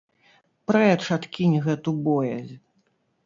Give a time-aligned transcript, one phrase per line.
[0.69, 2.53] Прэч адкінь гэту боязь!